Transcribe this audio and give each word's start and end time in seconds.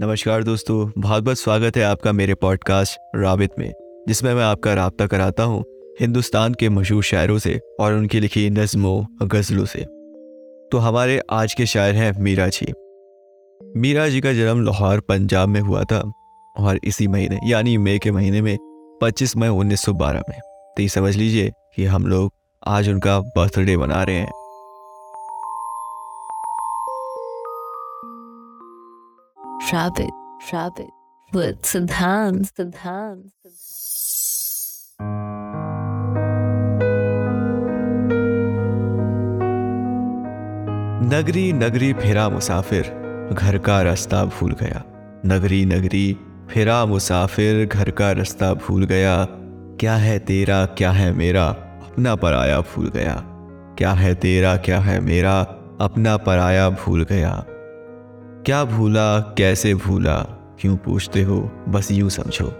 नमस्कार 0.00 0.42
दोस्तों, 0.42 0.90
बहुत 0.98 1.22
बहुत 1.22 1.38
स्वागत 1.38 1.76
है 1.76 1.82
आपका 1.82 2.12
मेरे 2.12 2.34
पॉडकास्ट 2.34 2.98
राबित 3.16 3.50
में, 3.58 3.72
जिसमें 4.08 4.34
मैं 4.34 4.42
आपका 4.42 4.74
रबता 4.74 5.06
कराता 5.06 5.42
हूँ 5.42 5.64
हिंदुस्तान 6.00 6.54
के 6.54 6.68
मशहूर 6.68 7.02
शायरों 7.02 7.38
से 7.38 7.60
और 7.80 7.94
उनकी 7.94 8.20
लिखी 8.20 8.50
नज़मों, 8.50 9.28
गज़लों 9.28 9.64
से। 9.64 9.78
तो 10.72 10.78
हमारे 10.78 11.22
आज 11.30 11.54
के 11.54 11.66
शायर 11.66 11.94
हैं 11.94 12.12
मीरा 12.18 12.48
जी। 12.48 12.72
मीरा 13.80 14.08
जी 14.08 14.20
का 14.20 14.32
जन्म 14.32 14.64
लाहौर, 14.64 15.00
पंजाब 15.00 15.48
में 15.48 15.60
हुआ 15.60 15.82
था 15.82 16.12
और 16.58 16.80
इसी 16.84 17.06
महीने, 17.06 17.38
यानी 17.44 17.78
मई 17.78 17.98
के 17.98 18.10
महीने 18.10 18.42
में 18.42 18.58
25 19.02 19.36
मई 19.36 19.48
1912 19.48 20.22
में। 20.28 20.40
तो 20.76 20.82
ये 20.82 20.88
समझ 20.88 21.16
लीजिए 21.16 21.52
कि 21.76 21.84
हम 21.84 22.06
लोग 22.06 22.32
आज 22.66 22.88
उनका 22.88 23.20
बर्थडे 23.20 23.76
मना 23.76 24.02
रहे 24.02 24.16
हैं। 24.16 24.45
Rabbit, 29.66 30.10
rabbit, 30.54 30.90
with 31.36 31.62
Siddhan, 31.62 32.32
Siddhan, 32.32 33.16
नगरी 41.12 41.52
नगरी 41.52 41.92
फिरा 41.92 42.28
मुसाफिर 42.28 42.82
घर 43.32 43.58
का 43.58 43.82
रास्ता 43.82 44.24
भूल 44.24 44.52
गया। 44.52 44.84
नगरी 45.26 45.64
नगरी 45.64 46.16
फिरा 46.50 46.86
मुसाफिर 46.86 47.66
घर 47.66 47.90
का 47.90 48.12
रास्ता 48.12 48.54
भूल 48.54 48.84
गया। 48.84 49.24
क्या 49.80 49.94
है 49.94 50.18
तेरा 50.18 50.66
क्या 50.66 50.90
है 50.90 51.12
मेरा? 51.12 51.48
अपना 51.90 52.14
पराया 52.14 52.60
भूल 52.60 52.88
गया। 52.88 53.16
क्या 53.78 53.90
है 53.90 54.14
तेरा 54.14 54.56
क्या 54.56 54.78
है 54.78 55.00
मेरा? 55.00 55.40
अपना 55.80 56.16
पराया 56.16 56.70
भूल 56.70 57.04
गया। 57.04 57.44
क्या 58.46 58.64
भूला, 58.64 59.20
कैसे 59.20 59.74
भूला, 59.74 60.16
क्यों 60.60 60.76
पूछते 60.76 61.22
हो, 61.22 61.50
बस 61.68 61.90
यूँ 61.90 62.10
समझो। 62.10 62.52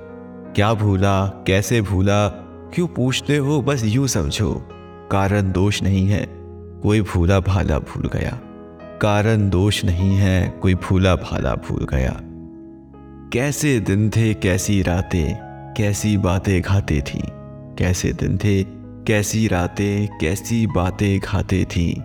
क्या 0.56 0.74
भूला, 0.74 1.26
कैसे 1.26 1.80
भूला, 1.80 2.28
क्यों 2.74 2.86
पूछते 2.86 3.36
हो, 3.36 3.62
बस 3.62 3.82
यूँ 3.84 4.06
समझो। 4.06 4.68
कारण 5.12 5.52
दोष 5.52 5.82
नहीं 5.82 6.08
है, 6.08 6.26
कोई 6.82 7.00
भूला 7.00 7.40
भाला 7.40 7.78
भूल 7.78 8.10
गया। 8.12 8.40
कारण 9.02 9.50
दोष 9.50 9.84
नहीं 9.84 10.16
है, 10.16 10.48
कोई 10.48 10.74
भूला 10.74 11.16
भाला 11.16 11.54
भूल 11.54 11.86
गया। 11.90 12.20
कैसे 13.32 13.80
दिन 13.80 14.10
थे, 14.10 14.34
कैसी 14.34 14.82
रातें, 14.82 15.36
कैसी 15.76 16.16
बातें 16.16 16.62
घाते 16.62 17.00
थी। 17.00 17.22
कैसे 17.78 18.12
दिन 18.12 18.38
थे, 18.38 18.62
कैसी 19.06 19.48
रातें, 19.48 20.18
कैसी 20.20 20.66
बातें 20.66 21.20
घाते 21.20 21.64
थी। 21.64 22.02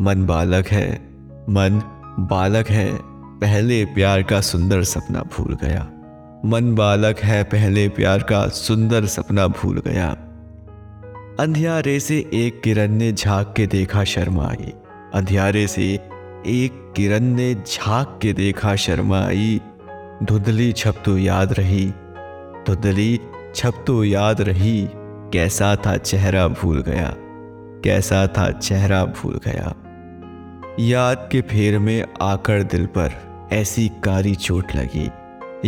मन 0.00 0.26
बालक 0.28 0.66
है, 0.66 0.94
मन 1.48 1.82
बालक 2.18 2.68
है। 2.68 3.11
पहले 3.42 3.84
प्यार 3.84 4.22
का 4.22 4.40
सुंदर 4.40 4.82
सपना 4.84 5.20
भूल 5.20 5.56
गया। 5.62 5.80
मन 6.44 6.74
बालक 6.74 7.18
है, 7.18 7.42
पहले 7.44 7.88
प्यार 7.88 8.22
का 8.22 8.46
सुंदर 8.48 9.06
सपना 9.06 9.46
भूल 9.46 9.80
गया। 9.86 10.08
अंधियारे 11.40 11.98
से 12.00 12.18
एक 12.34 12.60
किरण 12.64 12.92
ने 12.92 13.12
झाँक 13.12 13.52
के 13.56 13.66
देखा 13.66 14.04
शर्मा 14.04 14.46
आई। 14.48 14.72
अंधियारे 15.14 15.66
से 15.66 15.82
एक 16.46 16.92
किरण 16.96 17.24
ने 17.24 17.54
झाँक 17.54 18.18
के 18.22 18.32
देखा 18.32 18.74
शर्मा 18.76 19.20
आई। 19.20 19.60
धुंधली 20.22 20.72
छप 20.72 21.02
तो 21.04 21.16
याद 21.18 21.52
रही, 21.52 21.84
धुंधली 22.66 23.20
छप 23.54 23.84
तो 23.86 24.04
याद 24.04 24.40
रही। 24.40 24.88
कैसा 25.32 25.74
था 25.76 25.96
चेहरा 25.96 26.46
भूल 26.48 26.80
गया, 26.82 27.12
कैसा 27.84 28.26
था 28.28 28.50
चेहरा 28.50 29.04
भूल 29.04 29.40
गया। 29.46 29.74
याद 30.80 31.28
के 31.32 31.40
फेर 31.40 31.78
में 31.78 32.04
आकर 32.22 32.62
दिल 32.62 32.86
पर 32.86 33.31
ऐसी 33.52 33.88
कारी 34.04 34.34
चोट 34.34 34.74
लगी। 34.76 35.10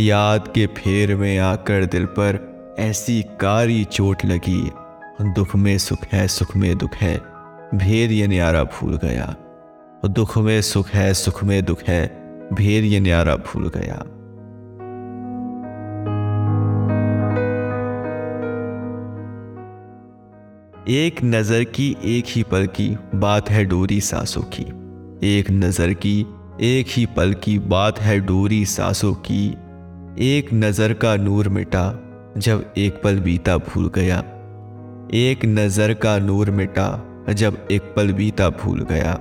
याद 0.07 0.47
के 0.47 0.65
फेर 0.67 1.15
में 1.15 1.37
आकर 1.37 1.85
दिल 1.85 2.05
पर 2.05 2.39
ऐसी 2.79 3.21
कारी 3.21 3.83
चोट 3.83 4.25
लगी। 4.25 4.71
दुख 5.21 5.55
में 5.55 5.77
सुख 5.77 6.05
है, 6.11 6.27
सुख 6.27 6.55
में 6.55 6.77
दुख 6.77 6.95
है, 6.95 7.15
भेद 7.75 8.11
ये 8.11 8.27
न्यारा 8.27 8.63
भूल 8.63 8.97
गया। 8.97 9.35
दुख 10.05 10.37
में 10.37 10.61
सुख 10.61 10.89
है, 10.89 11.13
सुख 11.13 11.43
में 11.43 11.65
दुख 11.65 11.83
है, 11.83 12.05
भेद 12.53 12.83
ये 12.83 12.99
न्यारा 12.99 13.35
भूल 13.35 13.71
गया। 13.75 14.03
एक 20.89 21.23
नज़र 21.23 21.63
की 21.63 21.95
एक 22.05 22.25
ही 22.27 22.43
पल 22.43 22.65
की 22.65 22.97
बात 23.15 23.49
है 23.49 23.65
डोरी 23.65 24.01
सांसों 24.01 24.41
की। 24.41 24.65
एक 25.37 25.51
नज़र 25.51 25.93
की 25.93 26.25
एक 26.61 26.85
ही 26.89 27.05
पल 27.05 27.33
की 27.33 27.59
बात 27.59 27.99
है 27.99 28.19
डोरी 28.19 28.65
सांसों 28.65 29.13
की। 29.13 29.47
एक 30.19 30.53
नज़र 30.53 30.93
का 30.93 31.15
नूर 31.15 31.49
मिटा, 31.49 31.99
जब 32.37 32.73
एक 32.77 33.01
पल 33.03 33.19
बीता 33.19 33.57
भूल 33.57 33.91
गया। 33.95 34.17
एक 35.13 35.39
नज़र 35.45 35.93
का 35.93 36.19
नूर 36.19 36.51
मिटा, 36.51 37.05
जब 37.29 37.67
एक 37.71 37.81
पल 37.81 38.13
बीता 38.13 38.49
भूल 38.49 38.85
गया। 38.91 39.17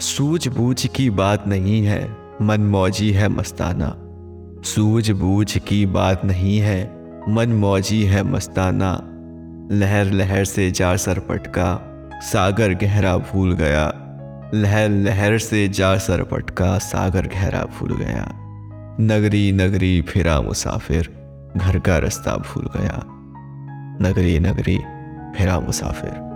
सूझबूझ 0.00 0.86
की 0.86 1.10
बात 1.10 1.48
नहीं 1.48 1.84
है, 1.84 2.16
मन 2.42 2.60
मौजी 2.60 3.10
है 3.10 3.28
मस्ताना। 3.28 3.94
सूझबूझ 4.64 5.58
की 5.58 5.86
बात 5.86 6.24
नहीं 6.24 6.58
है, 6.58 6.96
मन 7.28 7.48
मौजी 7.48 8.02
है 8.02 8.22
मस्ताना। 8.22 9.00
लहर 9.72 10.04
लहर 10.04 10.44
से 10.44 10.70
जा 10.70 10.96
सर 10.96 11.18
पटका, 11.18 11.80
सागर 12.22 12.74
गहरा 12.74 13.16
भूल 13.16 13.52
गया। 13.52 14.07
लहर 14.54 14.88
लहर 14.88 15.38
से 15.38 15.68
जा 15.68 15.98
सर 15.98 16.22
पटका, 16.22 16.78
सागर 16.78 17.26
गहरा 17.26 17.62
भूल 17.62 17.96
गया। 17.96 18.28
नगरी 19.00 19.52
नगरी 19.52 20.02
फिरा 20.02 20.40
मुसाफिर, 20.40 21.08
घर 21.56 21.78
का 21.78 21.98
रास्ता 21.98 22.36
भूल 22.36 22.68
गया। 22.76 23.02
नगरी 24.08 24.38
नगरी 24.38 24.78
फिरा 25.36 25.60
मुसाफिर। 25.60 26.27